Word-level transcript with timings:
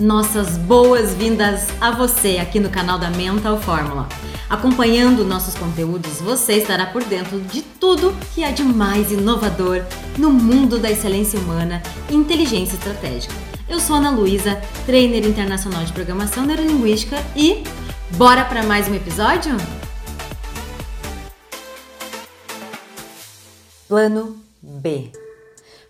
Nossas 0.00 0.56
boas-vindas 0.56 1.68
a 1.78 1.90
você 1.90 2.38
aqui 2.38 2.58
no 2.58 2.70
canal 2.70 2.98
da 2.98 3.10
Mental 3.10 3.60
Fórmula. 3.60 4.08
Acompanhando 4.48 5.26
nossos 5.26 5.54
conteúdos, 5.54 6.22
você 6.22 6.54
estará 6.54 6.86
por 6.86 7.04
dentro 7.04 7.38
de 7.38 7.60
tudo 7.60 8.16
que 8.34 8.42
há 8.42 8.50
de 8.50 8.62
mais 8.62 9.12
inovador 9.12 9.84
no 10.16 10.30
mundo 10.30 10.78
da 10.78 10.90
excelência 10.90 11.38
humana 11.38 11.82
e 12.08 12.14
inteligência 12.14 12.76
estratégica. 12.76 13.34
Eu 13.68 13.78
sou 13.78 13.96
Ana 13.96 14.10
Luísa, 14.10 14.58
trainer 14.86 15.26
internacional 15.26 15.84
de 15.84 15.92
programação 15.92 16.46
neurolinguística 16.46 17.18
e 17.36 17.62
bora 18.16 18.46
para 18.46 18.62
mais 18.62 18.88
um 18.88 18.94
episódio? 18.94 19.54
Plano 23.86 24.38
B. 24.62 25.12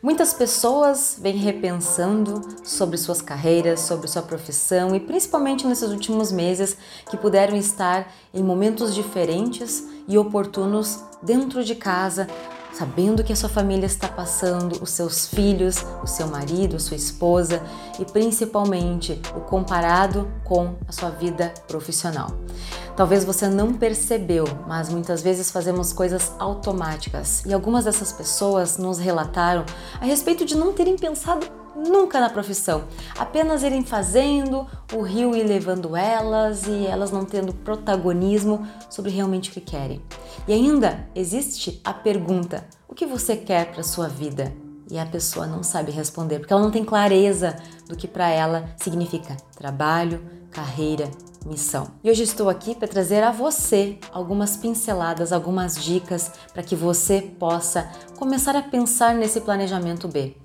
Muitas 0.03 0.33
pessoas 0.33 1.19
vêm 1.21 1.37
repensando 1.37 2.41
sobre 2.65 2.97
suas 2.97 3.21
carreiras, 3.21 3.81
sobre 3.81 4.09
sua 4.09 4.23
profissão 4.23 4.97
e 4.97 5.01
principalmente 5.01 5.67
nesses 5.67 5.91
últimos 5.91 6.33
meses 6.33 6.75
que 7.11 7.19
puderam 7.19 7.55
estar 7.55 8.11
em 8.33 8.43
momentos 8.43 8.95
diferentes 8.95 9.85
e 10.09 10.17
oportunos 10.17 11.05
dentro 11.23 11.63
de 11.63 11.75
casa, 11.75 12.27
sabendo 12.73 13.23
que 13.23 13.35
a 13.35 13.37
sua 13.37 13.51
família 13.51 13.85
está 13.85 14.09
passando, 14.09 14.83
os 14.83 14.89
seus 14.89 15.27
filhos, 15.27 15.85
o 16.03 16.07
seu 16.07 16.29
marido, 16.29 16.77
a 16.77 16.81
sua 16.81 16.97
esposa 16.97 17.63
e 17.99 18.05
principalmente 18.07 19.21
o 19.37 19.41
comparado 19.41 20.31
com 20.45 20.77
a 20.89 20.93
sua 20.93 21.11
vida 21.11 21.53
profissional. 21.69 22.31
Talvez 23.01 23.25
você 23.25 23.49
não 23.49 23.73
percebeu, 23.73 24.45
mas 24.69 24.91
muitas 24.91 25.23
vezes 25.23 25.51
fazemos 25.51 25.91
coisas 25.91 26.33
automáticas 26.39 27.43
e 27.47 27.55
algumas 27.55 27.87
dessas 27.87 28.13
pessoas 28.13 28.77
nos 28.77 28.99
relataram 28.99 29.65
a 29.99 30.05
respeito 30.05 30.45
de 30.45 30.55
não 30.55 30.75
terem 30.75 30.97
pensado 30.97 31.47
nunca 31.75 32.21
na 32.21 32.29
profissão, 32.29 32.85
apenas 33.19 33.63
irem 33.63 33.83
fazendo, 33.83 34.67
o 34.93 35.01
rio 35.01 35.35
ir 35.35 35.45
levando 35.45 35.97
elas 35.97 36.67
e 36.67 36.87
elas 36.87 37.11
não 37.11 37.25
tendo 37.25 37.55
protagonismo 37.55 38.69
sobre 38.91 39.11
realmente 39.11 39.49
o 39.49 39.55
que 39.55 39.63
querem. 39.63 40.03
E 40.47 40.53
ainda 40.53 41.09
existe 41.15 41.81
a 41.83 41.95
pergunta: 41.95 42.67
o 42.87 42.95
que 42.95 43.07
você 43.07 43.35
quer 43.35 43.73
para 43.73 43.83
sua 43.83 44.09
vida? 44.09 44.53
E 44.91 44.99
a 44.99 45.07
pessoa 45.07 45.47
não 45.47 45.63
sabe 45.63 45.91
responder 45.91 46.39
porque 46.39 46.53
ela 46.53 46.61
não 46.61 46.71
tem 46.71 46.85
clareza 46.85 47.57
do 47.89 47.97
que 47.97 48.07
para 48.07 48.29
ela 48.29 48.75
significa 48.77 49.39
trabalho, 49.57 50.21
carreira 50.51 51.09
missão. 51.47 51.89
E 52.05 52.11
hoje 52.11 52.23
estou 52.23 52.49
aqui 52.49 52.75
para 52.75 52.89
trazer 52.89 53.23
a 53.23 53.31
você 53.31 53.99
algumas 54.13 54.57
pinceladas, 54.57 55.33
algumas 55.33 55.83
dicas 55.83 56.31
para 56.53 56.63
que 56.63 56.77
você 56.77 57.21
possa 57.21 57.91
começar 58.19 58.55
a 58.57 58.63
pensar 58.63 59.15
nesse 59.15 59.41
planejamento 59.41 60.07
B. 60.09 60.37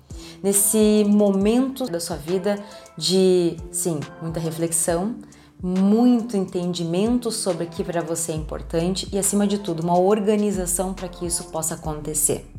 Nesse 0.42 1.04
momento 1.06 1.84
da 1.84 2.00
sua 2.00 2.16
vida 2.16 2.58
de, 2.96 3.56
sim, 3.70 4.00
muita 4.22 4.40
reflexão, 4.40 5.16
muito 5.62 6.36
entendimento 6.36 7.30
sobre 7.30 7.64
o 7.64 7.68
que 7.68 7.82
para 7.82 8.02
você 8.02 8.32
é 8.32 8.34
importante 8.34 9.08
e, 9.12 9.18
acima 9.18 9.46
de 9.46 9.58
tudo, 9.58 9.82
uma 9.82 9.98
organização 9.98 10.92
para 10.92 11.08
que 11.08 11.26
isso 11.26 11.44
possa 11.44 11.74
acontecer. 11.74 12.55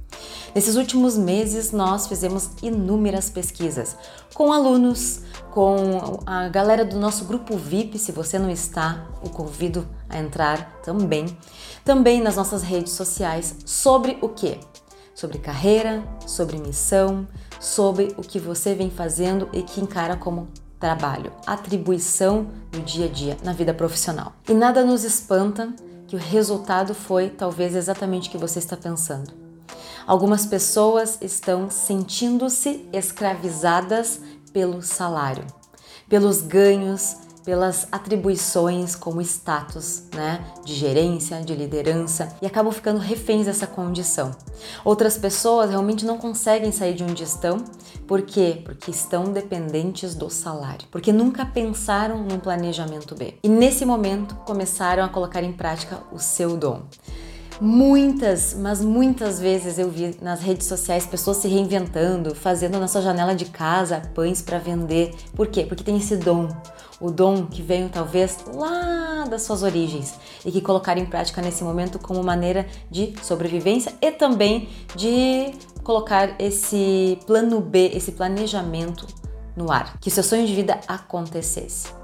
Nesses 0.57 0.75
últimos 0.75 1.15
meses, 1.17 1.71
nós 1.71 2.07
fizemos 2.07 2.49
inúmeras 2.63 3.29
pesquisas 3.29 3.95
com 4.33 4.51
alunos, 4.51 5.21
com 5.51 6.19
a 6.25 6.47
galera 6.47 6.83
do 6.83 6.97
nosso 6.97 7.25
grupo 7.25 7.55
VIP. 7.55 7.99
Se 7.99 8.11
você 8.11 8.39
não 8.39 8.49
está, 8.49 9.05
o 9.23 9.29
convido 9.29 9.87
a 10.09 10.17
entrar 10.17 10.79
também. 10.83 11.25
Também 11.85 12.21
nas 12.21 12.35
nossas 12.35 12.63
redes 12.63 12.93
sociais 12.93 13.55
sobre 13.65 14.17
o 14.21 14.29
que? 14.29 14.59
Sobre 15.13 15.37
carreira, 15.37 16.03
sobre 16.25 16.57
missão, 16.57 17.27
sobre 17.59 18.13
o 18.17 18.21
que 18.21 18.39
você 18.39 18.73
vem 18.73 18.89
fazendo 18.89 19.49
e 19.53 19.61
que 19.61 19.79
encara 19.81 20.15
como 20.15 20.47
trabalho, 20.79 21.31
atribuição 21.45 22.47
do 22.71 22.79
dia 22.81 23.05
a 23.05 23.09
dia 23.09 23.37
na 23.43 23.53
vida 23.53 23.73
profissional. 23.73 24.33
E 24.47 24.53
nada 24.53 24.83
nos 24.83 25.03
espanta 25.03 25.73
que 26.07 26.15
o 26.15 26.19
resultado 26.19 26.95
foi 26.95 27.29
talvez 27.29 27.75
exatamente 27.75 28.29
o 28.29 28.31
que 28.31 28.37
você 28.37 28.59
está 28.59 28.77
pensando 28.77 29.46
Algumas 30.07 30.45
pessoas 30.45 31.17
estão 31.21 31.69
sentindo-se 31.69 32.87
escravizadas 32.93 34.21
pelo 34.53 34.81
salário, 34.81 35.45
pelos 36.07 36.41
ganhos, 36.41 37.17
pelas 37.43 37.87
atribuições 37.91 38.95
como 38.95 39.21
status, 39.21 40.03
né, 40.13 40.45
de 40.63 40.73
gerência, 40.73 41.41
de 41.41 41.53
liderança 41.53 42.33
e 42.41 42.45
acabam 42.45 42.71
ficando 42.71 42.99
reféns 42.99 43.47
dessa 43.47 43.67
condição. 43.67 44.31
Outras 44.85 45.17
pessoas 45.17 45.69
realmente 45.69 46.05
não 46.05 46.17
conseguem 46.17 46.71
sair 46.71 46.93
de 46.93 47.03
onde 47.03 47.23
estão, 47.23 47.63
por 48.07 48.21
quê? 48.21 48.61
Porque 48.63 48.91
estão 48.91 49.25
dependentes 49.25 50.15
do 50.15 50.29
salário, 50.29 50.87
porque 50.89 51.11
nunca 51.11 51.45
pensaram 51.45 52.23
num 52.23 52.39
planejamento 52.39 53.13
B. 53.13 53.35
E 53.43 53.49
nesse 53.49 53.85
momento 53.85 54.35
começaram 54.45 55.03
a 55.03 55.09
colocar 55.09 55.43
em 55.43 55.51
prática 55.51 55.99
o 56.13 56.19
seu 56.19 56.55
dom. 56.55 56.83
Muitas, 57.59 58.53
mas 58.53 58.81
muitas 58.81 59.39
vezes 59.39 59.79
eu 59.79 59.89
vi 59.89 60.15
nas 60.21 60.41
redes 60.41 60.67
sociais 60.67 61.07
pessoas 61.07 61.37
se 61.37 61.47
reinventando, 61.47 62.35
fazendo 62.35 62.79
na 62.79 62.87
sua 62.87 63.01
janela 63.01 63.33
de 63.33 63.45
casa 63.45 63.99
pães 64.13 64.43
para 64.43 64.59
vender. 64.59 65.15
Por 65.35 65.47
quê? 65.47 65.65
Porque 65.65 65.83
tem 65.83 65.97
esse 65.97 66.15
dom, 66.17 66.49
o 67.01 67.09
dom 67.09 67.47
que 67.47 67.63
veio 67.63 67.89
talvez 67.89 68.37
lá 68.53 69.25
das 69.27 69.41
suas 69.41 69.63
origens 69.63 70.13
e 70.45 70.51
que 70.51 70.61
colocaram 70.61 71.01
em 71.01 71.05
prática 71.07 71.41
nesse 71.41 71.63
momento 71.63 71.97
como 71.97 72.21
maneira 72.21 72.67
de 72.91 73.15
sobrevivência 73.23 73.91
e 73.99 74.11
também 74.11 74.69
de 74.95 75.51
colocar 75.83 76.35
esse 76.39 77.17
plano 77.25 77.59
B, 77.59 77.91
esse 77.91 78.11
planejamento 78.11 79.07
no 79.55 79.71
ar, 79.71 79.97
que 79.99 80.11
seu 80.11 80.21
sonho 80.21 80.45
de 80.45 80.53
vida 80.53 80.79
acontecesse. 80.87 81.96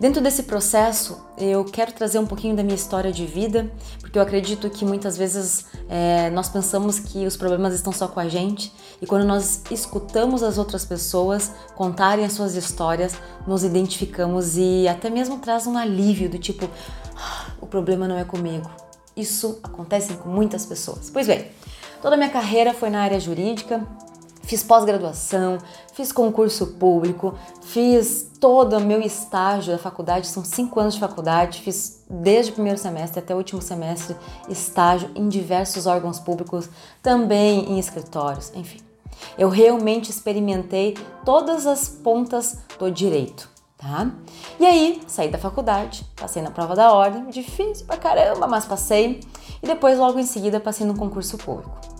Dentro 0.00 0.20
desse 0.20 0.42
processo, 0.42 1.24
eu 1.38 1.64
quero 1.64 1.92
trazer 1.92 2.18
um 2.18 2.26
pouquinho 2.26 2.56
da 2.56 2.62
minha 2.62 2.74
história 2.74 3.12
de 3.12 3.24
vida, 3.24 3.70
porque 4.00 4.18
eu 4.18 4.22
acredito 4.22 4.68
que 4.68 4.84
muitas 4.84 5.16
vezes 5.16 5.66
é, 5.88 6.30
nós 6.30 6.48
pensamos 6.48 6.98
que 6.98 7.24
os 7.26 7.36
problemas 7.36 7.72
estão 7.74 7.92
só 7.92 8.08
com 8.08 8.18
a 8.18 8.28
gente 8.28 8.72
e 9.00 9.06
quando 9.06 9.24
nós 9.24 9.62
escutamos 9.70 10.42
as 10.42 10.58
outras 10.58 10.84
pessoas 10.84 11.52
contarem 11.76 12.24
as 12.24 12.32
suas 12.32 12.56
histórias, 12.56 13.14
nos 13.46 13.62
identificamos 13.62 14.56
e 14.56 14.88
até 14.88 15.08
mesmo 15.08 15.38
traz 15.38 15.66
um 15.66 15.78
alívio 15.78 16.28
do 16.28 16.38
tipo, 16.38 16.68
ah, 17.16 17.52
o 17.60 17.66
problema 17.66 18.08
não 18.08 18.18
é 18.18 18.24
comigo. 18.24 18.68
Isso 19.16 19.60
acontece 19.62 20.14
com 20.14 20.28
muitas 20.28 20.66
pessoas. 20.66 21.08
Pois 21.08 21.28
bem, 21.28 21.46
toda 22.02 22.16
a 22.16 22.18
minha 22.18 22.30
carreira 22.30 22.74
foi 22.74 22.90
na 22.90 23.00
área 23.00 23.20
jurídica, 23.20 23.86
Fiz 24.44 24.62
pós-graduação, 24.62 25.58
fiz 25.94 26.12
concurso 26.12 26.66
público, 26.78 27.34
fiz 27.62 28.30
todo 28.38 28.76
o 28.76 28.80
meu 28.80 29.00
estágio 29.00 29.72
da 29.72 29.78
faculdade, 29.78 30.26
são 30.26 30.44
cinco 30.44 30.78
anos 30.78 30.94
de 30.94 31.00
faculdade, 31.00 31.62
fiz 31.62 32.04
desde 32.10 32.50
o 32.50 32.54
primeiro 32.54 32.78
semestre 32.78 33.20
até 33.20 33.34
o 33.34 33.38
último 33.38 33.62
semestre 33.62 34.14
estágio 34.48 35.10
em 35.14 35.28
diversos 35.28 35.86
órgãos 35.86 36.20
públicos, 36.20 36.68
também 37.02 37.70
em 37.70 37.78
escritórios, 37.78 38.52
enfim. 38.54 38.80
Eu 39.38 39.48
realmente 39.48 40.10
experimentei 40.10 40.94
todas 41.24 41.66
as 41.66 41.88
pontas 41.88 42.58
do 42.78 42.90
direito, 42.90 43.48
tá? 43.78 44.10
E 44.60 44.66
aí, 44.66 45.00
saí 45.06 45.30
da 45.30 45.38
faculdade, 45.38 46.04
passei 46.16 46.42
na 46.42 46.50
prova 46.50 46.76
da 46.76 46.92
ordem, 46.92 47.30
difícil 47.30 47.86
pra 47.86 47.96
caramba, 47.96 48.46
mas 48.46 48.66
passei, 48.66 49.20
e 49.62 49.66
depois 49.66 49.98
logo 49.98 50.18
em 50.18 50.26
seguida 50.26 50.60
passei 50.60 50.86
no 50.86 50.94
concurso 50.94 51.38
público. 51.38 51.93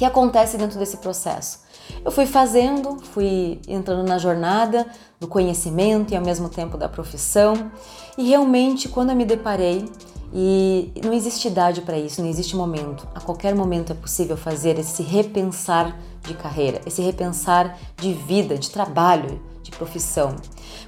Que 0.00 0.06
acontece 0.06 0.56
dentro 0.56 0.78
desse 0.78 0.96
processo? 0.96 1.58
Eu 2.02 2.10
fui 2.10 2.24
fazendo, 2.24 2.96
fui 3.12 3.60
entrando 3.68 4.02
na 4.02 4.16
jornada 4.16 4.86
do 5.20 5.28
conhecimento 5.28 6.14
e 6.14 6.16
ao 6.16 6.24
mesmo 6.24 6.48
tempo 6.48 6.78
da 6.78 6.88
profissão, 6.88 7.70
e 8.16 8.26
realmente 8.26 8.88
quando 8.88 9.10
eu 9.10 9.14
me 9.14 9.26
deparei 9.26 9.84
e 10.32 10.90
não 11.04 11.12
existe 11.12 11.48
idade 11.48 11.82
para 11.82 11.98
isso, 11.98 12.22
não 12.22 12.30
existe 12.30 12.56
momento. 12.56 13.06
A 13.14 13.20
qualquer 13.20 13.54
momento 13.54 13.92
é 13.92 13.94
possível 13.94 14.38
fazer 14.38 14.78
esse 14.78 15.02
repensar 15.02 15.94
de 16.22 16.32
carreira, 16.32 16.80
esse 16.86 17.02
repensar 17.02 17.78
de 17.98 18.14
vida, 18.14 18.56
de 18.56 18.70
trabalho, 18.70 19.38
de 19.62 19.70
profissão. 19.70 20.34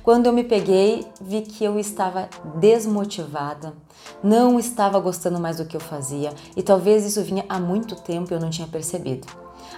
Quando 0.02 0.26
eu 0.26 0.32
me 0.32 0.44
peguei, 0.44 1.06
vi 1.20 1.42
que 1.42 1.64
eu 1.64 1.78
estava 1.78 2.28
desmotivada, 2.56 3.74
não 4.22 4.58
estava 4.58 4.98
gostando 4.98 5.38
mais 5.38 5.58
do 5.58 5.66
que 5.66 5.76
eu 5.76 5.80
fazia 5.80 6.32
e 6.56 6.62
talvez 6.62 7.04
isso 7.04 7.22
vinha 7.22 7.44
há 7.48 7.58
muito 7.58 7.96
tempo 7.96 8.32
e 8.32 8.34
eu 8.34 8.40
não 8.40 8.50
tinha 8.50 8.66
percebido. 8.66 9.26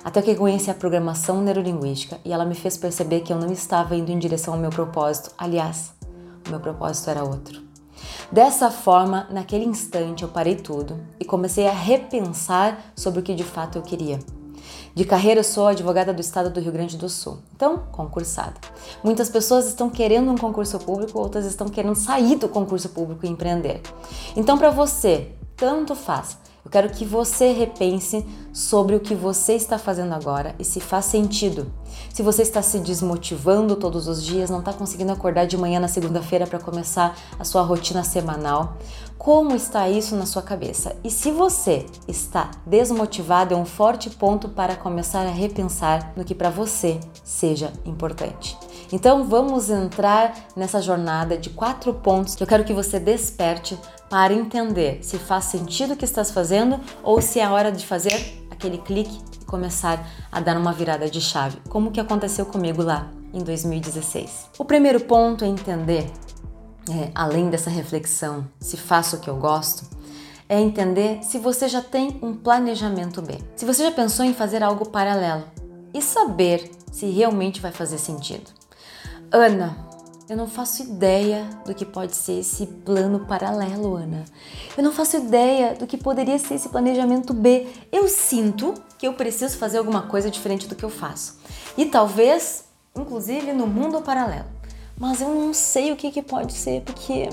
Até 0.02 0.20
que 0.20 0.34
conheci 0.34 0.70
a 0.70 0.74
programação 0.74 1.40
neurolinguística 1.40 2.18
e 2.24 2.32
ela 2.32 2.44
me 2.44 2.54
fez 2.54 2.76
perceber 2.76 3.20
que 3.20 3.32
eu 3.32 3.38
não 3.38 3.50
estava 3.50 3.96
indo 3.96 4.10
em 4.10 4.18
direção 4.18 4.54
ao 4.54 4.60
meu 4.60 4.70
propósito. 4.70 5.30
Aliás, 5.38 5.92
o 6.46 6.50
meu 6.50 6.60
propósito 6.60 7.10
era 7.10 7.24
outro. 7.24 7.62
Dessa 8.30 8.70
forma, 8.70 9.26
naquele 9.30 9.64
instante 9.64 10.22
eu 10.22 10.28
parei 10.28 10.56
tudo 10.56 10.98
e 11.18 11.24
comecei 11.24 11.66
a 11.66 11.72
repensar 11.72 12.92
sobre 12.96 13.20
o 13.20 13.22
que 13.22 13.34
de 13.34 13.44
fato 13.44 13.78
eu 13.78 13.82
queria. 13.82 14.18
De 14.94 15.05
carreira, 15.05 15.43
sou 15.43 15.67
advogada 15.67 16.12
do 16.12 16.20
estado 16.20 16.50
do 16.50 16.61
Rio 16.61 16.70
Grande 16.70 16.96
do 16.96 17.08
Sul, 17.08 17.38
então 17.56 17.82
concursada. 17.91 18.55
Muitas 19.02 19.29
pessoas 19.29 19.67
estão 19.67 19.91
querendo 19.91 20.31
um 20.31 20.37
concurso 20.37 20.79
público, 20.79 21.19
outras 21.19 21.44
estão 21.46 21.69
querendo 21.69 21.96
sair 21.96 22.37
do 22.37 22.49
concurso 22.49 22.88
público 22.91 23.26
e 23.26 23.29
empreender. 23.29 23.81
Então, 24.37 24.56
para 24.56 24.70
você, 24.70 25.32
tanto 25.56 25.96
faz 25.96 26.38
eu 26.64 26.70
quero 26.70 26.88
que 26.88 27.05
você 27.05 27.52
repense 27.52 28.25
sobre 28.50 28.96
o 28.96 29.00
que 29.00 29.14
você 29.14 29.52
está 29.52 29.76
fazendo 29.76 30.14
agora 30.14 30.55
e 30.58 30.64
se 30.64 30.81
faz 30.81 31.05
sentido. 31.05 31.70
Se 32.11 32.23
você 32.23 32.41
está 32.41 32.62
se 32.62 32.79
desmotivando 32.79 33.76
todos 33.76 34.08
os 34.08 34.25
dias, 34.25 34.49
não 34.49 34.61
está 34.61 34.73
conseguindo 34.73 35.12
acordar 35.12 35.46
de 35.46 35.58
manhã 35.58 35.79
na 35.79 35.88
segunda-feira 35.88 36.46
para 36.46 36.58
começar 36.58 37.19
a 37.38 37.44
sua 37.44 37.61
rotina 37.61 38.02
semanal, 38.02 38.79
como 39.19 39.55
está 39.55 39.88
isso 39.88 40.16
na 40.16 40.26
sua 40.26 40.43
cabeça? 40.43 40.96
E 41.02 41.11
se 41.11 41.31
você 41.31 41.87
está 42.06 42.50
desmotivado, 42.66 43.55
é 43.55 43.56
um 43.56 43.64
forte 43.64 44.11
ponto 44.11 44.49
para 44.49 44.76
começar 44.76 45.26
a 45.26 45.31
repensar 45.31 46.12
no 46.16 46.25
que 46.25 46.34
para 46.34 46.50
você 46.50 47.00
seja 47.22 47.72
importante. 47.87 48.56
Então 48.93 49.25
vamos 49.25 49.70
entrar 49.70 50.34
nessa 50.55 50.81
jornada 50.82 51.38
de 51.38 51.50
quatro 51.50 51.94
pontos 51.94 52.34
que 52.34 52.43
eu 52.43 52.46
quero 52.46 52.64
que 52.64 52.75
você 52.75 53.00
desperte 53.00 53.78
para 54.11 54.34
entender 54.34 54.99
se 55.02 55.19
faz 55.19 55.46
sentido 55.46 55.94
o 55.94 55.96
que 55.96 56.05
estás 56.05 56.31
fazendo 56.31 56.78
ou 57.02 57.20
se 57.20 57.40
é 57.40 57.49
hora 57.49 57.72
de 57.72 57.87
fazer 57.87 58.44
aquele 58.50 58.78
clique 58.78 59.20
e 59.40 59.44
começar 59.44 60.06
a 60.31 60.40
dar 60.40 60.56
uma 60.56 60.72
virada 60.72 61.08
de 61.08 61.20
chave, 61.20 61.58
como 61.69 61.90
que 61.90 62.00
aconteceu 62.00 62.46
comigo 62.46 62.82
lá 62.82 63.10
em 63.32 63.43
2016. 63.43 64.50
O 64.58 64.64
primeiro 64.64 65.00
ponto 65.00 65.44
é 65.44 65.49
entender 65.49 66.10
é, 66.90 67.10
além 67.14 67.48
dessa 67.48 67.70
reflexão, 67.70 68.46
se 68.60 68.76
faço 68.76 69.16
o 69.16 69.20
que 69.20 69.31
eu 69.31 69.36
gosto, 69.36 69.84
é 70.48 70.60
entender 70.60 71.22
se 71.22 71.38
você 71.38 71.69
já 71.69 71.81
tem 71.81 72.19
um 72.22 72.34
planejamento 72.34 73.22
B. 73.22 73.38
Se 73.56 73.64
você 73.64 73.82
já 73.84 73.90
pensou 73.90 74.25
em 74.25 74.34
fazer 74.34 74.62
algo 74.62 74.88
paralelo 74.88 75.44
e 75.92 76.02
saber 76.02 76.70
se 76.92 77.06
realmente 77.06 77.60
vai 77.60 77.72
fazer 77.72 77.98
sentido. 77.98 78.50
Ana, 79.32 79.76
eu 80.28 80.36
não 80.36 80.46
faço 80.46 80.82
ideia 80.82 81.48
do 81.66 81.75
que 81.75 81.84
pode 81.84 82.14
ser 82.14 82.40
esse 82.40 82.66
plano 82.66 83.26
paralelo, 83.26 83.96
Ana. 83.96 84.25
Eu 84.76 84.84
não 84.84 84.92
faço 84.92 85.16
ideia 85.16 85.75
do 85.75 85.86
que 85.86 85.96
poderia 85.96 86.38
ser 86.38 86.54
esse 86.54 86.69
planejamento 86.69 87.34
B. 87.34 87.66
Eu 87.90 88.08
sinto 88.08 88.75
que 88.98 89.06
eu 89.06 89.14
preciso 89.14 89.58
fazer 89.58 89.78
alguma 89.78 90.02
coisa 90.02 90.31
diferente 90.31 90.69
do 90.69 90.75
que 90.75 90.84
eu 90.84 90.90
faço. 90.90 91.38
E 91.76 91.86
talvez, 91.86 92.64
inclusive, 92.96 93.52
no 93.52 93.66
mundo 93.66 94.00
paralelo 94.02 94.53
mas 94.99 95.20
eu 95.20 95.29
não 95.29 95.52
sei 95.52 95.93
o 95.93 95.96
que, 95.96 96.11
que 96.11 96.23
pode 96.23 96.52
ser, 96.52 96.82
porque 96.82 97.29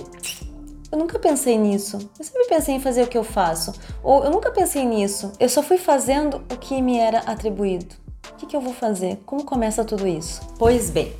eu 0.92 0.98
nunca 0.98 1.18
pensei 1.18 1.58
nisso. 1.58 1.98
Eu 2.18 2.26
sempre 2.26 2.48
pensei 2.48 2.76
em 2.76 2.80
fazer 2.80 3.04
o 3.04 3.08
que 3.08 3.18
eu 3.18 3.24
faço. 3.24 3.74
Ou 4.04 4.26
eu 4.26 4.32
nunca 4.32 4.52
pensei 4.52 4.86
nisso. 4.86 5.32
Eu 5.40 5.48
só 5.48 5.64
fui 5.64 5.78
fazendo 5.78 6.38
o 6.52 6.58
que 6.58 6.82
me 6.82 6.98
era 6.98 7.20
atribuído. 7.20 7.96
O 8.32 8.36
que, 8.36 8.46
que 8.46 8.56
eu 8.56 8.62
vou 8.62 8.74
fazer? 8.74 9.22
Como 9.26 9.46
começa 9.46 9.86
tudo 9.86 10.08
isso? 10.08 10.42
Pois 10.60 10.90
bem, 10.90 11.14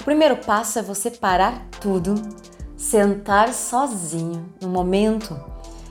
o 0.00 0.04
primeiro 0.04 0.36
passo 0.36 0.78
é 0.78 0.82
você 0.82 1.10
parar 1.10 1.66
tudo, 1.80 2.14
sentar 2.76 3.52
sozinho 3.52 4.48
no 4.60 4.68
momento 4.68 5.36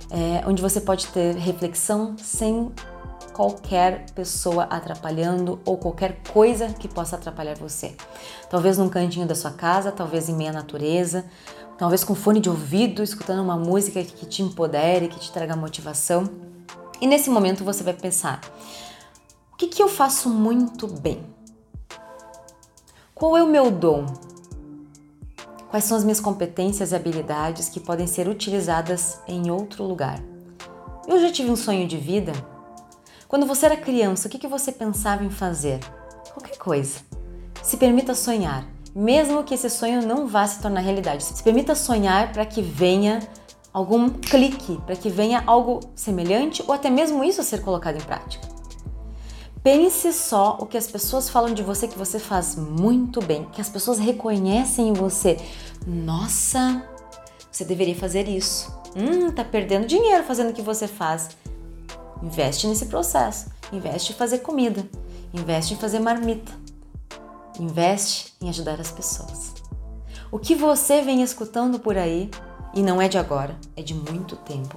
é, 0.10 0.48
onde 0.48 0.62
você 0.62 0.80
pode 0.80 1.08
ter 1.08 1.36
reflexão 1.36 2.16
sem 2.18 2.72
qualquer 3.38 4.10
pessoa 4.16 4.64
atrapalhando 4.64 5.60
ou 5.64 5.78
qualquer 5.78 6.24
coisa 6.34 6.70
que 6.70 6.88
possa 6.88 7.18
atrapalhar 7.18 7.56
você. 7.56 7.96
Talvez 8.50 8.80
num 8.80 8.90
cantinho 8.90 9.28
da 9.28 9.36
sua 9.36 9.52
casa, 9.52 9.92
talvez 9.92 10.28
em 10.28 10.36
meia 10.36 10.52
natureza, 10.52 11.24
talvez 11.78 12.04
com 12.04 12.16
fone 12.16 12.40
de 12.40 12.50
ouvido, 12.50 13.04
escutando 13.04 13.44
uma 13.44 13.56
música 13.56 14.04
que 14.04 14.26
te 14.26 14.42
empodere, 14.42 15.08
que 15.08 15.20
te 15.20 15.32
traga 15.32 15.56
motivação. 15.56 16.28
E 17.00 17.06
nesse 17.06 17.30
momento 17.30 17.64
você 17.64 17.84
vai 17.84 17.94
pensar: 17.94 18.42
o 19.54 19.56
que, 19.56 19.68
que 19.68 19.84
eu 19.84 19.88
faço 19.88 20.32
muito 20.32 20.88
bem? 20.88 21.24
Qual 23.14 23.38
é 23.38 23.44
o 23.44 23.48
meu 23.48 23.70
dom? 23.70 24.08
Quais 25.70 25.84
são 25.84 25.96
as 25.96 26.04
minhas 26.04 26.20
competências 26.20 26.92
e 26.92 26.96
habilidades 26.96 27.70
que 27.70 27.80
podem 27.80 28.08
ser 28.08 28.28
utilizadas 28.28 29.20
em 29.28 29.52
outro 29.52 29.84
lugar? 29.84 30.20
Eu 31.08 31.22
já 31.22 31.32
tive 31.32 31.52
um 31.52 31.56
sonho 31.56 31.88
de 31.88 31.98
vida 31.98 32.34
quando 33.28 33.46
você 33.46 33.66
era 33.66 33.76
criança, 33.76 34.28
o 34.28 34.32
que, 34.32 34.48
você 34.48 34.72
pensava 34.72 35.24
em 35.24 35.30
fazer? 35.30 35.80
Qualquer 36.34 36.58
coisa. 36.58 37.00
Se 37.62 37.76
permita 37.76 38.16
sonhar, 38.16 38.66
mesmo 38.96 39.44
que 39.44 39.54
esse 39.54 39.70
sonho 39.70 40.02
não 40.06 40.28
vá 40.28 40.48
se 40.48 40.62
tornar 40.62 40.80
realidade. 40.80 41.24
Se 41.24 41.44
permita 41.44 41.76
sonhar 41.76 42.32
para 42.32 42.46
que 42.46 42.62
venha 42.62 43.20
algum 43.74 44.10
clique, 44.10 44.80
para 44.86 44.96
que 44.96 45.10
venha 45.10 45.44
algo 45.46 45.82
semelhante 45.94 46.64
ou 46.66 46.74
até 46.74 46.90
mesmo 46.90 47.22
isso 47.24 47.44
ser 47.44 47.62
colocado 47.62 47.98
em 47.98 48.02
prática. 48.02 48.48
Pense 49.62 50.14
só 50.14 50.58
o 50.62 50.66
que 50.66 50.78
as 50.78 50.88
pessoas 50.88 51.30
falam 51.30 51.54
de 51.54 51.62
você 51.62 51.86
que 51.86 51.98
você 51.98 52.20
faz 52.20 52.56
muito 52.56 53.22
bem, 53.22 53.44
que 53.52 53.60
as 53.60 53.68
pessoas 53.68 54.00
reconhecem 54.00 54.88
em 54.88 54.94
você. 54.94 55.38
Nossa, 55.86 56.82
você 57.52 57.66
deveria 57.66 57.96
fazer 57.96 58.30
isso. 58.30 58.74
Hum, 58.96 59.30
tá 59.32 59.44
perdendo 59.44 59.86
dinheiro 59.86 60.24
fazendo 60.24 60.52
o 60.52 60.54
que 60.54 60.62
você 60.62 60.88
faz. 60.88 61.30
Investe 62.22 62.68
nesse 62.68 62.86
processo. 62.88 63.50
Investe 63.72 64.14
em 64.14 64.16
fazer 64.16 64.40
comida. 64.40 64.88
Investe 65.34 65.74
em 65.74 65.78
fazer 65.78 66.00
marmita. 66.00 66.52
Investe 67.60 68.34
em 68.42 68.50
ajudar 68.50 68.80
as 68.80 68.92
pessoas. 68.92 69.54
O 70.32 70.38
que 70.40 70.56
você 70.56 71.02
vem 71.02 71.24
escutando 71.24 71.80
por 71.80 71.98
aí, 71.98 72.30
e 72.74 72.82
não 72.82 73.02
é 73.02 73.08
de 73.08 73.18
agora, 73.18 73.58
é 73.76 73.82
de 73.82 73.94
muito 73.94 74.36
tempo, 74.36 74.76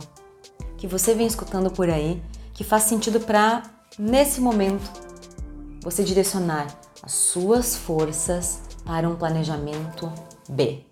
que 0.76 0.86
você 0.86 1.14
vem 1.14 1.26
escutando 1.26 1.70
por 1.70 1.90
aí, 1.90 2.22
que 2.54 2.64
faz 2.64 2.84
sentido 2.84 3.20
para, 3.20 3.62
nesse 3.98 4.40
momento, 4.40 4.88
você 5.82 6.04
direcionar 6.04 6.66
as 7.02 7.12
suas 7.12 7.74
forças 7.74 8.60
para 8.84 9.08
um 9.08 9.16
planejamento 9.16 10.10
B. 10.48 10.84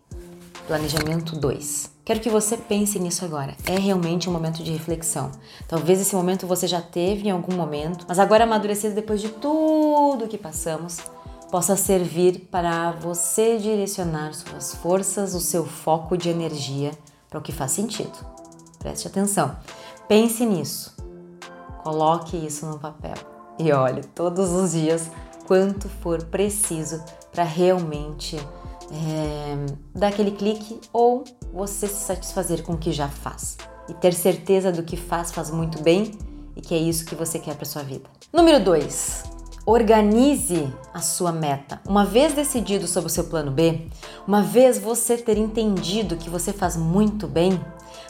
Planejamento 0.66 1.36
2. 1.36 1.97
Quero 2.08 2.20
que 2.20 2.30
você 2.30 2.56
pense 2.56 2.98
nisso 2.98 3.22
agora. 3.22 3.54
É 3.66 3.78
realmente 3.78 4.30
um 4.30 4.32
momento 4.32 4.62
de 4.62 4.72
reflexão. 4.72 5.30
Talvez 5.68 6.00
esse 6.00 6.16
momento 6.16 6.46
você 6.46 6.66
já 6.66 6.80
teve 6.80 7.28
em 7.28 7.30
algum 7.30 7.54
momento, 7.54 8.06
mas 8.08 8.18
agora 8.18 8.44
amadurecido 8.44 8.94
depois 8.94 9.20
de 9.20 9.28
tudo 9.28 10.26
que 10.26 10.38
passamos, 10.38 11.00
possa 11.50 11.76
servir 11.76 12.48
para 12.50 12.92
você 12.92 13.58
direcionar 13.58 14.32
suas 14.32 14.74
forças, 14.76 15.34
o 15.34 15.40
seu 15.40 15.66
foco 15.66 16.16
de 16.16 16.30
energia 16.30 16.92
para 17.28 17.40
o 17.40 17.42
que 17.42 17.52
faz 17.52 17.72
sentido. 17.72 18.18
Preste 18.78 19.06
atenção. 19.06 19.54
Pense 20.08 20.46
nisso. 20.46 20.96
Coloque 21.82 22.38
isso 22.38 22.64
no 22.64 22.78
papel 22.78 23.16
e 23.58 23.70
olhe 23.70 24.00
todos 24.14 24.48
os 24.52 24.72
dias 24.72 25.10
quanto 25.46 25.90
for 25.90 26.24
preciso 26.24 27.04
para 27.30 27.44
realmente 27.44 28.36
é, 28.90 29.56
dar 29.94 30.08
aquele 30.08 30.30
clique 30.30 30.80
ou 30.90 31.22
você 31.52 31.86
se 31.86 32.04
satisfazer 32.04 32.62
com 32.62 32.72
o 32.72 32.78
que 32.78 32.92
já 32.92 33.08
faz 33.08 33.56
e 33.88 33.94
ter 33.94 34.12
certeza 34.12 34.70
do 34.70 34.82
que 34.82 34.96
faz 34.96 35.32
faz 35.32 35.50
muito 35.50 35.82
bem 35.82 36.12
e 36.54 36.60
que 36.60 36.74
é 36.74 36.78
isso 36.78 37.04
que 37.04 37.14
você 37.14 37.38
quer 37.38 37.54
para 37.54 37.64
sua 37.64 37.82
vida. 37.82 38.08
Número 38.32 38.62
2. 38.62 39.24
Organize 39.64 40.72
a 40.94 41.00
sua 41.00 41.30
meta. 41.30 41.80
Uma 41.86 42.04
vez 42.04 42.32
decidido 42.32 42.86
sobre 42.86 43.08
o 43.08 43.12
seu 43.12 43.24
plano 43.24 43.50
B, 43.50 43.86
uma 44.26 44.42
vez 44.42 44.78
você 44.78 45.16
ter 45.16 45.36
entendido 45.36 46.16
que 46.16 46.30
você 46.30 46.52
faz 46.52 46.76
muito 46.76 47.26
bem, 47.26 47.60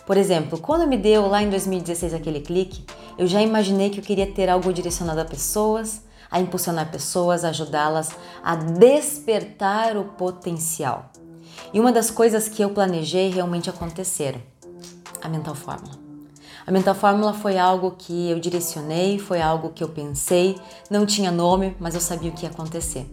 por 0.06 0.16
exemplo, 0.16 0.58
quando 0.58 0.86
me 0.86 0.96
deu 0.96 1.26
lá 1.26 1.42
em 1.42 1.50
2016 1.50 2.14
aquele 2.14 2.40
clique, 2.40 2.84
eu 3.18 3.26
já 3.26 3.42
imaginei 3.42 3.90
que 3.90 4.00
eu 4.00 4.04
queria 4.04 4.26
ter 4.26 4.48
algo 4.48 4.72
direcionado 4.72 5.20
a 5.20 5.24
pessoas, 5.24 6.02
a 6.30 6.40
impulsionar 6.40 6.90
pessoas, 6.90 7.44
ajudá-las 7.44 8.10
a 8.42 8.54
despertar 8.56 9.96
o 9.96 10.04
potencial. 10.04 11.10
E 11.72 11.80
uma 11.80 11.92
das 11.92 12.10
coisas 12.10 12.48
que 12.48 12.62
eu 12.62 12.70
planejei 12.70 13.30
realmente 13.30 13.68
aconteceram, 13.68 14.40
a 15.22 15.28
Mental 15.28 15.54
Fórmula. 15.54 15.98
A 16.66 16.70
Mental 16.70 16.94
Fórmula 16.94 17.32
foi 17.32 17.56
algo 17.58 17.94
que 17.96 18.30
eu 18.30 18.38
direcionei, 18.38 19.18
foi 19.18 19.40
algo 19.40 19.70
que 19.70 19.82
eu 19.82 19.88
pensei, 19.88 20.58
não 20.90 21.06
tinha 21.06 21.30
nome, 21.30 21.74
mas 21.80 21.94
eu 21.94 22.00
sabia 22.00 22.30
o 22.30 22.34
que 22.34 22.44
ia 22.44 22.50
acontecer. 22.50 23.06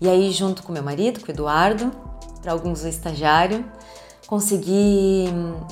E 0.00 0.08
aí, 0.08 0.32
junto 0.32 0.62
com 0.62 0.72
meu 0.72 0.82
marido, 0.82 1.20
com 1.20 1.26
o 1.26 1.30
Eduardo, 1.30 1.92
para 2.40 2.52
alguns 2.52 2.82
o 2.82 2.88
estagiário, 2.88 3.64
consegui, 4.26 5.26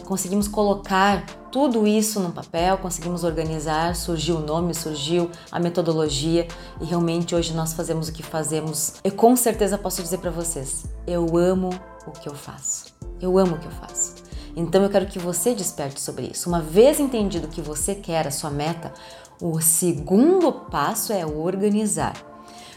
conseguimos 0.05 0.47
colocar 0.47 1.25
tudo 1.51 1.87
isso 1.87 2.21
no 2.21 2.33
papel, 2.33 2.79
conseguimos 2.79 3.25
organizar, 3.25 3.95
surgiu 3.95 4.37
o 4.37 4.41
nome, 4.41 4.75
surgiu 4.75 5.31
a 5.51 5.61
metodologia 5.61 6.47
e 6.81 6.85
realmente 6.85 7.35
hoje 7.35 7.53
nós 7.53 7.73
fazemos 7.73 8.09
o 8.09 8.13
que 8.13 8.23
fazemos. 8.23 8.95
Eu 9.05 9.13
com 9.13 9.37
certeza 9.37 9.77
posso 9.77 10.03
dizer 10.03 10.19
para 10.19 10.31
vocês, 10.31 10.85
eu 11.07 11.37
amo 11.37 11.71
o 12.07 12.11
que 12.11 12.29
eu 12.29 12.35
faço. 12.35 12.87
Eu 13.21 13.39
amo 13.39 13.57
o 13.57 13.59
que 13.59 13.67
eu 13.67 13.73
faço. 13.73 14.15
Então 14.57 14.83
eu 14.83 14.91
quero 14.91 15.07
que 15.07 15.19
você 15.19 15.55
desperte 15.55 16.01
sobre 16.01 16.27
isso. 16.27 16.49
Uma 16.49 16.61
vez 16.61 17.01
entendido 17.01 17.49
que 17.49 17.61
você 17.61 17.95
quer 17.95 18.27
a 18.27 18.31
sua 18.31 18.51
meta, 18.51 18.93
o 19.41 19.61
segundo 19.61 20.53
passo 20.53 21.13
é 21.13 21.25
organizar. 21.25 22.15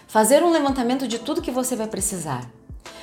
Fazer 0.07 0.43
um 0.43 0.51
levantamento 0.51 1.07
de 1.07 1.19
tudo 1.19 1.41
que 1.41 1.51
você 1.51 1.75
vai 1.75 1.87
precisar. 1.87 2.49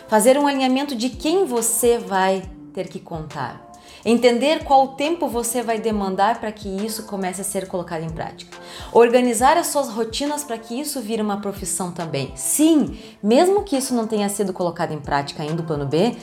Fazer 0.09 0.39
um 0.39 0.47
alinhamento 0.47 0.95
de 0.95 1.11
quem 1.11 1.45
você 1.45 1.99
vai 1.99 2.43
ter 2.73 2.89
que 2.89 2.99
contar. 3.01 3.72
Entender 4.05 4.65
qual 4.65 4.89
tempo 4.89 5.29
você 5.29 5.63
vai 5.63 5.79
demandar 5.79 6.41
para 6.41 6.51
que 6.51 6.69
isso 6.69 7.05
comece 7.05 7.41
a 7.41 7.45
ser 7.45 7.69
colocado 7.69 8.03
em 8.03 8.11
prática. 8.11 8.59
Organizar 8.93 9.57
as 9.57 9.69
suas 9.69 9.89
rotinas 9.89 10.43
para 10.43 10.59
que 10.59 10.79
isso 10.79 11.01
vire 11.01 11.23
uma 11.23 11.41
profissão 11.41 11.93
também. 11.93 12.33
Sim, 12.35 12.99
mesmo 13.23 13.63
que 13.63 13.77
isso 13.77 13.95
não 13.95 14.07
tenha 14.07 14.29
sido 14.29 14.53
colocado 14.53 14.93
em 14.93 15.01
prática 15.01 15.43
ainda 15.43 15.63
o 15.63 15.67
plano 15.67 15.87
B, 15.87 16.17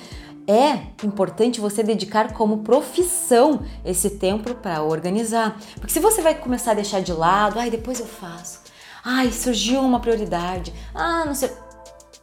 é 0.45 1.05
importante 1.05 1.62
você 1.62 1.83
dedicar 1.83 2.33
como 2.33 2.63
profissão 2.63 3.62
esse 3.86 4.09
tempo 4.09 4.55
para 4.55 4.81
organizar. 4.81 5.57
Porque 5.75 5.93
se 5.93 6.00
você 6.00 6.21
vai 6.21 6.33
começar 6.33 6.71
a 6.71 6.74
deixar 6.74 7.01
de 7.01 7.13
lado, 7.13 7.59
ai, 7.59 7.69
depois 7.69 8.00
eu 8.00 8.07
faço. 8.07 8.62
Ai, 9.05 9.31
surgiu 9.31 9.79
uma 9.81 10.00
prioridade. 10.00 10.74
Ah, 10.93 11.24
não 11.25 11.36
sei. 11.36 11.51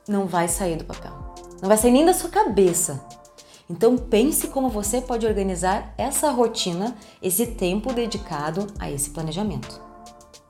não 0.08 0.26
vai 0.26 0.48
sair 0.48 0.76
do 0.76 0.84
papel. 0.84 1.12
Não 1.62 1.68
vai 1.68 1.76
sair 1.78 1.92
nem 1.92 2.04
da 2.04 2.12
sua 2.12 2.28
cabeça. 2.28 3.00
Então 3.68 3.96
pense 3.96 4.48
como 4.48 4.68
você 4.68 5.00
pode 5.00 5.26
organizar 5.26 5.92
essa 5.98 6.30
rotina, 6.30 6.96
esse 7.20 7.46
tempo 7.46 7.92
dedicado 7.92 8.66
a 8.78 8.90
esse 8.90 9.10
planejamento. 9.10 9.80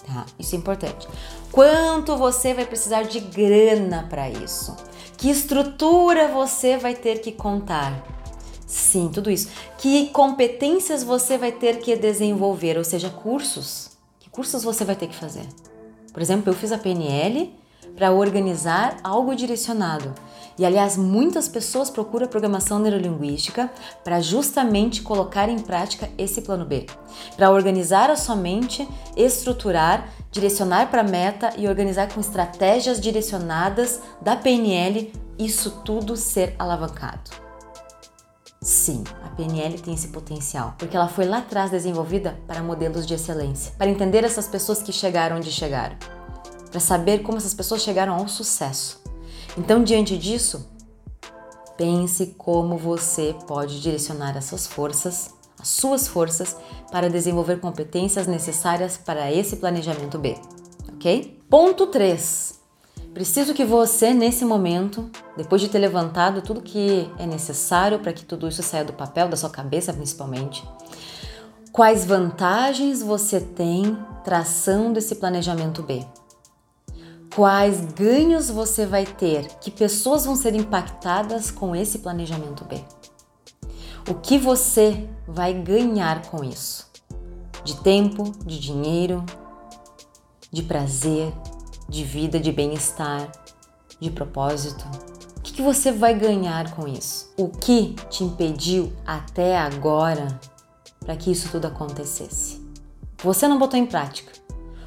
Tá? 0.06 0.26
Isso 0.38 0.54
é 0.54 0.58
importante. 0.58 1.08
Quanto 1.50 2.16
você 2.16 2.52
vai 2.52 2.66
precisar 2.66 3.04
de 3.04 3.18
grana 3.20 4.06
para 4.08 4.28
isso? 4.28 4.76
Que 5.16 5.30
estrutura 5.30 6.28
você 6.28 6.76
vai 6.76 6.94
ter 6.94 7.20
que 7.20 7.32
contar? 7.32 8.04
Sim, 8.66 9.08
tudo 9.12 9.30
isso. 9.30 9.48
Que 9.78 10.08
competências 10.08 11.02
você 11.02 11.38
vai 11.38 11.52
ter 11.52 11.78
que 11.78 11.96
desenvolver, 11.96 12.76
ou 12.76 12.84
seja, 12.84 13.08
cursos. 13.08 13.90
Que 14.20 14.28
cursos 14.28 14.62
você 14.62 14.84
vai 14.84 14.94
ter 14.94 15.06
que 15.06 15.16
fazer? 15.16 15.46
Por 16.12 16.20
exemplo, 16.20 16.50
eu 16.50 16.54
fiz 16.54 16.70
a 16.72 16.78
PNL 16.78 17.52
para 17.96 18.12
organizar 18.12 18.98
algo 19.02 19.34
direcionado. 19.34 20.14
E 20.58 20.64
aliás, 20.64 20.96
muitas 20.96 21.48
pessoas 21.48 21.90
procuram 21.90 22.26
programação 22.28 22.78
neurolinguística 22.78 23.70
para 24.02 24.20
justamente 24.20 25.02
colocar 25.02 25.48
em 25.48 25.58
prática 25.58 26.08
esse 26.16 26.40
plano 26.40 26.64
B, 26.64 26.86
para 27.36 27.50
organizar 27.50 28.10
a 28.10 28.16
sua 28.16 28.36
mente, 28.36 28.88
estruturar, 29.16 30.08
direcionar 30.30 30.90
para 30.90 31.02
a 31.02 31.04
meta 31.04 31.52
e 31.58 31.68
organizar 31.68 32.12
com 32.12 32.20
estratégias 32.20 33.00
direcionadas 33.00 34.00
da 34.20 34.34
PNL, 34.34 35.12
isso 35.38 35.82
tudo 35.84 36.16
ser 36.16 36.54
alavancado. 36.58 37.30
Sim, 38.62 39.04
a 39.22 39.28
PNL 39.28 39.78
tem 39.78 39.94
esse 39.94 40.08
potencial, 40.08 40.74
porque 40.78 40.96
ela 40.96 41.08
foi 41.08 41.26
lá 41.26 41.38
atrás 41.38 41.70
desenvolvida 41.70 42.36
para 42.46 42.62
modelos 42.62 43.06
de 43.06 43.12
excelência, 43.14 43.72
para 43.76 43.90
entender 43.90 44.24
essas 44.24 44.48
pessoas 44.48 44.82
que 44.82 44.92
chegaram 44.92 45.36
onde 45.36 45.52
chegaram 45.52 46.15
para 46.70 46.80
saber 46.80 47.22
como 47.22 47.38
essas 47.38 47.54
pessoas 47.54 47.82
chegaram 47.82 48.14
ao 48.14 48.28
sucesso. 48.28 49.00
Então, 49.56 49.82
diante 49.82 50.16
disso, 50.18 50.68
pense 51.76 52.34
como 52.38 52.76
você 52.76 53.34
pode 53.46 53.80
direcionar 53.80 54.36
essas 54.36 54.66
forças, 54.66 55.34
as 55.58 55.68
suas 55.68 56.06
forças, 56.06 56.56
para 56.90 57.08
desenvolver 57.08 57.60
competências 57.60 58.26
necessárias 58.26 58.96
para 58.96 59.32
esse 59.32 59.56
planejamento 59.56 60.18
B, 60.18 60.36
ok? 60.94 61.40
Ponto 61.48 61.86
3. 61.86 62.56
Preciso 63.14 63.54
que 63.54 63.64
você, 63.64 64.12
nesse 64.12 64.44
momento, 64.44 65.10
depois 65.38 65.62
de 65.62 65.68
ter 65.68 65.78
levantado 65.78 66.42
tudo 66.42 66.60
que 66.60 67.10
é 67.18 67.26
necessário 67.26 67.98
para 67.98 68.12
que 68.12 68.24
tudo 68.24 68.46
isso 68.46 68.62
saia 68.62 68.84
do 68.84 68.92
papel, 68.92 69.26
da 69.28 69.38
sua 69.38 69.48
cabeça 69.48 69.90
principalmente, 69.90 70.62
quais 71.72 72.04
vantagens 72.04 73.02
você 73.02 73.40
tem 73.40 73.96
traçando 74.22 74.98
esse 74.98 75.14
planejamento 75.14 75.82
B? 75.82 76.04
Quais 77.36 77.92
ganhos 77.92 78.48
você 78.48 78.86
vai 78.86 79.04
ter, 79.04 79.46
que 79.60 79.70
pessoas 79.70 80.24
vão 80.24 80.34
ser 80.34 80.54
impactadas 80.54 81.50
com 81.50 81.76
esse 81.76 81.98
planejamento 81.98 82.64
B. 82.64 82.82
O 84.08 84.14
que 84.14 84.38
você 84.38 85.06
vai 85.28 85.52
ganhar 85.52 86.30
com 86.30 86.42
isso? 86.42 86.90
De 87.62 87.76
tempo, 87.82 88.32
de 88.46 88.58
dinheiro, 88.58 89.22
de 90.50 90.62
prazer, 90.62 91.30
de 91.86 92.02
vida, 92.04 92.40
de 92.40 92.50
bem-estar, 92.50 93.30
de 94.00 94.10
propósito. 94.10 94.86
O 95.36 95.40
que 95.42 95.60
você 95.60 95.92
vai 95.92 96.18
ganhar 96.18 96.74
com 96.74 96.88
isso? 96.88 97.34
O 97.36 97.48
que 97.48 97.96
te 98.08 98.24
impediu 98.24 98.90
até 99.06 99.58
agora 99.58 100.40
para 101.00 101.14
que 101.14 101.30
isso 101.30 101.50
tudo 101.50 101.66
acontecesse? 101.66 102.66
Você 103.22 103.46
não 103.46 103.58
botou 103.58 103.78
em 103.78 103.84
prática. 103.84 104.45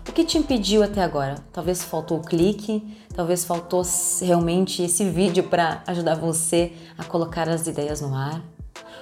O 0.10 0.12
que 0.12 0.24
te 0.24 0.40
impediu 0.40 0.82
até 0.82 1.04
agora? 1.04 1.36
Talvez 1.54 1.84
faltou 1.84 2.18
o 2.18 2.24
clique, 2.24 2.84
talvez 3.14 3.46
faltou 3.46 3.84
realmente 4.20 4.82
esse 4.82 5.08
vídeo 5.08 5.44
para 5.44 5.84
ajudar 5.86 6.16
você 6.16 6.74
a 6.98 7.04
colocar 7.04 7.48
as 7.48 7.68
ideias 7.68 8.02
no 8.02 8.16
ar. 8.16 8.42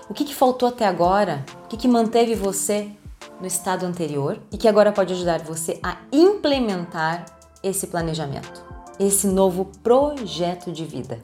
O 0.09 0.13
que, 0.13 0.25
que 0.25 0.35
faltou 0.35 0.67
até 0.67 0.85
agora? 0.85 1.45
O 1.63 1.69
que, 1.69 1.77
que 1.77 1.87
manteve 1.87 2.35
você 2.35 2.91
no 3.39 3.47
estado 3.47 3.85
anterior 3.85 4.37
e 4.51 4.57
que 4.57 4.67
agora 4.67 4.91
pode 4.91 5.13
ajudar 5.13 5.39
você 5.39 5.79
a 5.81 5.95
implementar 6.11 7.23
esse 7.63 7.87
planejamento, 7.87 8.61
esse 8.99 9.27
novo 9.27 9.71
projeto 9.81 10.73
de 10.73 10.83
vida? 10.83 11.23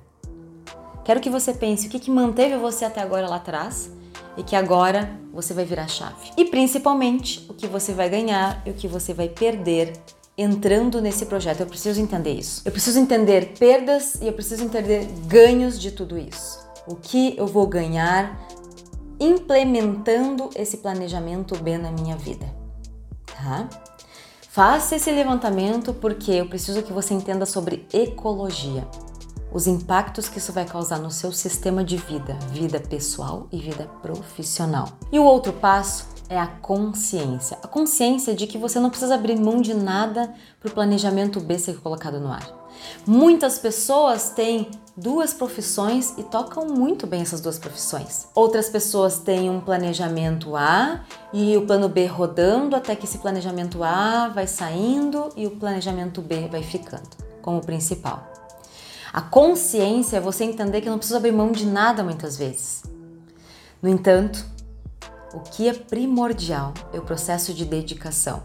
Quero 1.03 1.19
que 1.19 1.29
você 1.29 1.53
pense 1.53 1.87
o 1.87 1.89
que, 1.89 1.99
que 1.99 2.09
manteve 2.09 2.55
você 2.55 2.85
até 2.85 3.01
agora 3.01 3.27
lá 3.27 3.35
atrás 3.35 3.91
e 4.37 4.43
que 4.43 4.55
agora 4.55 5.19
você 5.31 5.53
vai 5.53 5.65
virar 5.65 5.87
chave. 5.87 6.31
E 6.37 6.45
principalmente 6.45 7.45
o 7.49 7.53
que 7.53 7.67
você 7.67 7.93
vai 7.93 8.09
ganhar 8.09 8.61
e 8.65 8.71
o 8.71 8.73
que 8.73 8.87
você 8.87 9.13
vai 9.13 9.29
perder 9.29 9.93
entrando 10.37 11.01
nesse 11.01 11.25
projeto. 11.25 11.61
Eu 11.61 11.67
preciso 11.67 12.01
entender 12.01 12.33
isso. 12.33 12.61
Eu 12.65 12.71
preciso 12.71 12.99
entender 12.99 13.53
perdas 13.57 14.15
e 14.15 14.27
eu 14.27 14.33
preciso 14.33 14.63
entender 14.63 15.07
ganhos 15.27 15.79
de 15.79 15.91
tudo 15.91 16.17
isso. 16.17 16.59
O 16.87 16.95
que 16.95 17.35
eu 17.37 17.47
vou 17.47 17.67
ganhar 17.67 18.39
implementando 19.19 20.49
esse 20.55 20.77
planejamento 20.77 21.55
B 21.57 21.77
na 21.77 21.91
minha 21.91 22.15
vida, 22.15 22.45
tá? 23.25 23.69
Faça 24.49 24.95
esse 24.95 25.09
levantamento 25.11 25.93
porque 25.93 26.31
eu 26.31 26.47
preciso 26.47 26.83
que 26.83 26.91
você 26.91 27.13
entenda 27.13 27.45
sobre 27.45 27.87
ecologia 27.93 28.85
os 29.53 29.67
impactos 29.67 30.27
que 30.27 30.39
isso 30.39 30.51
vai 30.51 30.65
causar 30.65 30.97
no 30.99 31.11
seu 31.11 31.31
sistema 31.31 31.83
de 31.83 31.95
vida, 31.95 32.37
vida 32.49 32.79
pessoal 32.79 33.47
e 33.51 33.59
vida 33.59 33.87
profissional. 34.01 34.87
E 35.11 35.19
o 35.19 35.23
outro 35.23 35.53
passo 35.53 36.07
é 36.27 36.39
a 36.39 36.47
consciência. 36.47 37.59
A 37.61 37.67
consciência 37.67 38.33
de 38.33 38.47
que 38.47 38.57
você 38.57 38.79
não 38.79 38.89
precisa 38.89 39.13
abrir 39.13 39.39
mão 39.39 39.61
de 39.61 39.73
nada 39.73 40.33
para 40.59 40.69
o 40.69 40.73
planejamento 40.73 41.39
B 41.39 41.59
ser 41.59 41.79
colocado 41.79 42.19
no 42.19 42.31
ar. 42.31 42.63
Muitas 43.05 43.59
pessoas 43.59 44.31
têm 44.31 44.71
duas 44.97 45.33
profissões 45.33 46.13
e 46.17 46.23
tocam 46.23 46.67
muito 46.67 47.05
bem 47.05 47.21
essas 47.21 47.39
duas 47.39 47.59
profissões. 47.59 48.27
Outras 48.33 48.69
pessoas 48.69 49.19
têm 49.19 49.49
um 49.49 49.59
planejamento 49.59 50.55
A 50.55 51.01
e 51.31 51.55
o 51.55 51.67
plano 51.67 51.87
B 51.87 52.07
rodando 52.07 52.75
até 52.75 52.95
que 52.95 53.05
esse 53.05 53.19
planejamento 53.19 53.83
A 53.83 54.29
vai 54.29 54.47
saindo 54.47 55.29
e 55.35 55.45
o 55.45 55.51
planejamento 55.51 56.21
B 56.21 56.47
vai 56.47 56.63
ficando 56.63 57.09
como 57.43 57.61
principal. 57.61 58.32
A 59.13 59.21
consciência 59.21 60.17
é 60.17 60.19
você 60.19 60.43
entender 60.43 60.81
que 60.81 60.89
não 60.89 60.97
precisa 60.97 61.19
abrir 61.19 61.31
mão 61.31 61.51
de 61.51 61.67
nada 61.67 62.03
muitas 62.03 62.35
vezes. 62.35 62.81
No 63.79 63.87
entanto, 63.87 64.43
o 65.31 65.39
que 65.39 65.69
é 65.69 65.73
primordial 65.73 66.73
é 66.91 66.97
o 66.97 67.03
processo 67.03 67.53
de 67.53 67.63
dedicação. 67.63 68.41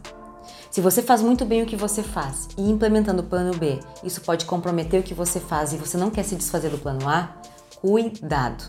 Se 0.70 0.82
você 0.82 1.00
faz 1.00 1.22
muito 1.22 1.46
bem 1.46 1.62
o 1.62 1.66
que 1.66 1.74
você 1.74 2.02
faz 2.02 2.48
e 2.58 2.70
implementando 2.70 3.22
o 3.22 3.24
plano 3.24 3.56
B, 3.56 3.80
isso 4.04 4.20
pode 4.20 4.44
comprometer 4.44 5.00
o 5.00 5.02
que 5.02 5.14
você 5.14 5.40
faz 5.40 5.72
e 5.72 5.78
você 5.78 5.96
não 5.96 6.10
quer 6.10 6.22
se 6.22 6.36
desfazer 6.36 6.68
do 6.68 6.76
plano 6.76 7.08
A, 7.08 7.30
cuidado. 7.80 8.64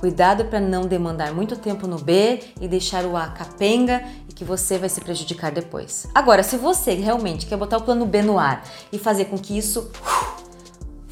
Cuidado 0.00 0.46
para 0.46 0.58
não 0.58 0.82
demandar 0.82 1.32
muito 1.32 1.56
tempo 1.56 1.86
no 1.86 1.98
B 1.98 2.40
e 2.60 2.66
deixar 2.66 3.04
o 3.06 3.16
A 3.16 3.28
capenga 3.28 4.02
e 4.28 4.32
que 4.32 4.44
você 4.44 4.78
vai 4.78 4.88
se 4.88 5.00
prejudicar 5.00 5.52
depois. 5.52 6.08
Agora, 6.12 6.42
se 6.42 6.56
você 6.56 6.94
realmente 6.94 7.46
quer 7.46 7.56
botar 7.56 7.76
o 7.76 7.82
plano 7.82 8.04
B 8.04 8.20
no 8.20 8.36
ar 8.36 8.64
e 8.92 8.98
fazer 8.98 9.26
com 9.26 9.38
que 9.38 9.56
isso 9.56 9.92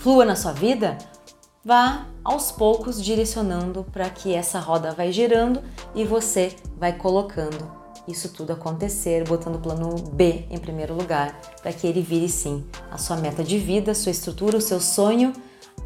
flua 0.05 0.27
na 0.27 0.37
sua 0.37 0.53
vida, 0.53 0.99
vá 1.65 2.05
aos 2.23 2.53
poucos 2.53 3.03
direcionando 3.03 3.87
para 3.91 4.11
que 4.11 4.35
essa 4.35 4.61
roda 4.61 4.93
vai 4.93 5.11
girando 5.11 5.63
e 5.95 6.05
você 6.05 6.55
vai 6.77 6.93
colocando 6.93 7.73
isso 8.07 8.29
tudo 8.29 8.53
acontecer, 8.53 9.27
botando 9.27 9.55
o 9.55 9.61
plano 9.61 9.95
B 10.13 10.45
em 10.51 10.59
primeiro 10.59 10.93
lugar, 10.93 11.41
para 11.63 11.73
que 11.73 11.87
ele 11.87 12.03
vire 12.03 12.29
sim 12.29 12.67
a 12.91 12.99
sua 12.99 13.17
meta 13.17 13.43
de 13.43 13.57
vida, 13.57 13.95
sua 13.95 14.13
estrutura, 14.13 14.59
o 14.59 14.61
seu 14.61 14.79
sonho 14.79 15.33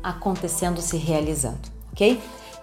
acontecendo, 0.03 0.83
se 0.83 0.97
realizando, 0.97 1.71
ok? 1.93 2.21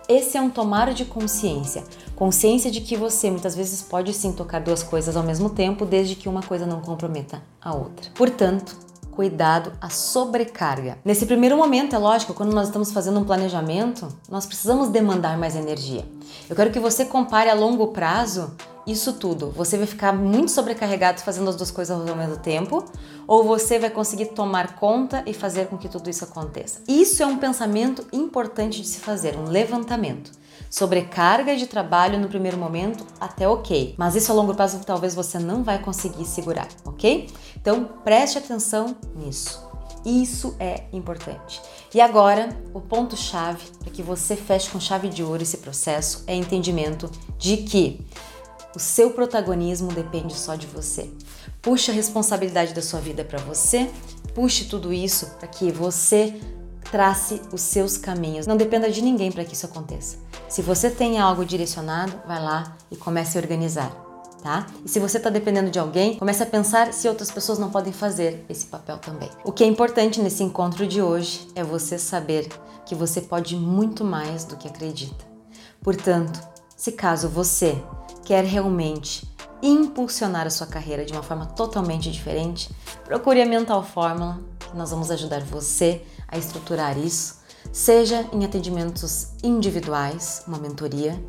Esse 0.10 0.38
é 0.38 0.42
um 0.42 0.50
tomar 0.50 0.94
de 0.94 1.06
consciência. 1.06 1.86
Consciência 2.18 2.70
de 2.70 2.82
que 2.82 2.98
você 2.98 3.32
muitas 3.32 3.56
vezes 3.56 3.82
pode 3.82 4.14
sim 4.14 4.34
tocar 4.34 4.60
duas 4.60 4.84
coisas 4.84 5.16
ao 5.16 5.24
mesmo 5.24 5.50
tempo, 5.50 5.86
desde 5.86 6.16
que 6.16 6.28
uma 6.28 6.44
coisa 6.44 6.66
não 6.66 6.82
comprometa 6.82 7.42
a 7.62 7.74
outra. 7.74 8.12
Portanto, 8.14 8.85
cuidado 9.16 9.72
à 9.82 9.90
sobrecarga. 9.90 10.98
Nesse 11.04 11.26
primeiro 11.26 11.58
momento, 11.58 11.96
é 11.96 12.00
lógico, 12.00 12.34
quando 12.34 12.54
nós 12.54 12.68
estamos 12.68 12.92
fazendo 12.92 13.20
um 13.20 13.24
planejamento, 13.24 14.08
nós 14.30 14.46
precisamos 14.46 14.90
demandar 14.90 15.38
mais 15.38 15.56
energia. 15.56 16.06
Eu 16.50 16.56
quero 16.56 16.72
que 16.72 16.80
você 16.80 17.06
compare 17.06 17.50
a 17.50 17.54
longo 17.54 17.88
prazo 17.88 18.54
isso 18.86 19.14
tudo. 19.14 19.52
Você 19.52 19.78
vai 19.78 19.88
ficar 19.88 20.14
muito 20.14 20.52
sobrecarregado 20.52 21.22
fazendo 21.22 21.50
as 21.50 21.56
duas 21.56 21.72
coisas 21.72 22.08
ao 22.08 22.16
mesmo 22.16 22.38
tempo, 22.38 22.86
ou 23.28 23.44
você 23.44 23.80
vai 23.80 23.90
conseguir 23.90 24.28
tomar 24.28 24.76
conta 24.76 25.24
e 25.26 25.34
fazer 25.34 25.68
com 25.68 25.78
que 25.78 25.90
tudo 25.90 26.10
isso 26.10 26.24
aconteça. 26.24 26.82
Isso 26.88 27.24
é 27.24 27.26
um 27.26 27.38
pensamento 27.38 28.06
importante 28.14 28.82
de 28.82 28.88
se 28.88 29.00
fazer, 29.00 29.36
um 29.38 29.46
levantamento. 29.46 30.32
Sobrecarga 30.70 31.56
de 31.56 31.68
trabalho 31.68 32.20
no 32.20 32.28
primeiro 32.28 32.58
momento, 32.58 33.06
até 33.20 33.48
ok, 33.48 33.96
mas 33.98 34.16
isso 34.16 34.32
a 34.32 34.36
longo 34.36 34.54
prazo 34.54 34.80
talvez 34.86 35.16
você 35.16 35.40
não 35.40 35.64
vai 35.64 35.80
conseguir 35.80 36.26
segurar, 36.26 36.68
ok? 36.84 37.30
Então 37.56 37.90
preste 38.04 38.38
atenção 38.38 38.96
nisso. 39.16 39.64
Isso 40.06 40.56
é 40.60 40.84
importante. 40.94 41.60
E 41.94 42.00
agora, 42.00 42.50
o 42.74 42.80
ponto-chave 42.80 43.64
para 43.80 43.90
que 43.90 44.04
você 44.04 44.36
feche 44.36 44.70
com 44.70 44.80
chave 44.80 45.10
de 45.10 45.24
ouro 45.24 45.42
esse 45.42 45.58
processo 45.58 46.24
é 46.28 46.36
entendimento 46.36 47.10
de 47.40 47.58
que 47.58 48.06
o 48.76 48.80
seu 48.80 49.12
protagonismo 49.12 49.92
depende 49.92 50.36
só 50.36 50.56
de 50.56 50.68
você. 50.68 51.10
Puxe 51.62 51.92
a 51.92 51.94
responsabilidade 51.94 52.74
da 52.74 52.82
sua 52.82 53.00
vida 53.00 53.24
para 53.24 53.40
você, 53.40 53.90
puxe 54.34 54.66
tudo 54.66 54.92
isso 54.92 55.28
para 55.40 55.48
que 55.48 55.72
você 55.72 56.40
trace 56.92 57.42
os 57.52 57.62
seus 57.62 57.98
caminhos. 57.98 58.46
Não 58.46 58.58
dependa 58.58 58.92
de 58.92 59.02
ninguém 59.02 59.32
para 59.32 59.44
que 59.44 59.54
isso 59.54 59.66
aconteça. 59.66 60.18
Se 60.48 60.62
você 60.62 60.90
tem 60.90 61.20
algo 61.20 61.46
direcionado, 61.46 62.14
vai 62.28 62.42
lá 62.42 62.78
e 62.92 62.96
comece 62.96 63.38
a 63.38 63.42
organizar. 63.42 64.04
Tá? 64.44 64.68
E 64.86 64.90
se 64.90 65.00
você 65.00 65.18
está 65.18 65.32
dependendo 65.32 65.72
de 65.72 65.80
alguém, 65.80 66.20
comece 66.20 66.44
a 66.44 66.46
pensar 66.46 66.94
se 66.94 67.10
outras 67.10 67.32
pessoas 67.32 67.58
não 67.58 67.72
podem 67.72 67.92
fazer 67.92 68.46
esse 68.48 68.68
papel 68.68 69.00
também. 69.00 69.30
O 69.44 69.52
que 69.52 69.64
é 69.64 69.68
importante 69.68 70.22
nesse 70.22 70.44
encontro 70.44 70.86
de 70.86 71.02
hoje 71.02 71.48
é 71.56 71.64
você 71.64 71.98
saber 71.98 72.48
que 72.86 72.94
você 72.94 73.22
pode 73.22 73.56
muito 73.56 74.04
mais 74.04 74.46
do 74.46 74.56
que 74.56 74.68
acredita. 74.68 75.26
Portanto, 75.82 76.40
se 76.76 76.92
caso 76.92 77.30
você 77.30 77.82
quer 78.24 78.44
realmente 78.44 79.28
impulsionar 79.62 80.46
a 80.46 80.50
sua 80.50 80.68
carreira 80.68 81.06
de 81.06 81.14
uma 81.14 81.24
forma 81.24 81.46
totalmente 81.46 82.12
diferente, 82.12 82.70
procure 83.04 83.42
a 83.42 83.46
Mental 83.46 83.84
Fórmula, 83.84 84.40
que 84.60 84.76
nós 84.76 84.92
vamos 84.92 85.10
ajudar 85.10 85.42
você 85.42 86.02
a 86.28 86.38
estruturar 86.38 86.98
isso, 86.98 87.40
seja 87.72 88.28
em 88.32 88.44
atendimentos 88.46 89.30
individuais, 89.44 90.44
uma 90.48 90.58
mentoria, 90.58 91.20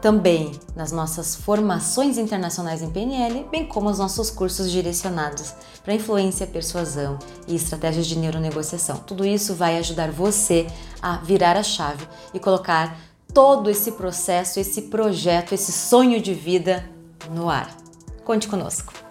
também 0.00 0.58
nas 0.74 0.92
nossas 0.92 1.34
formações 1.34 2.16
internacionais 2.16 2.80
em 2.80 2.90
PNL, 2.90 3.46
bem 3.50 3.66
como 3.66 3.90
os 3.90 3.98
nossos 3.98 4.30
cursos 4.30 4.70
direcionados 4.70 5.54
para 5.84 5.94
influência, 5.94 6.46
persuasão 6.46 7.18
e 7.46 7.54
estratégias 7.54 8.06
de 8.06 8.16
neuronegociação. 8.16 8.96
Tudo 8.98 9.26
isso 9.26 9.54
vai 9.54 9.76
ajudar 9.78 10.10
você 10.10 10.66
a 11.02 11.16
virar 11.18 11.56
a 11.56 11.62
chave 11.62 12.06
e 12.32 12.40
colocar 12.40 12.96
todo 13.32 13.70
esse 13.70 13.92
processo, 13.92 14.60
esse 14.60 14.82
projeto, 14.82 15.54
esse 15.54 15.72
sonho 15.72 16.20
de 16.20 16.34
vida 16.34 16.88
no 17.30 17.48
ar. 17.48 17.76
Conte 18.24 18.48
conosco! 18.48 19.09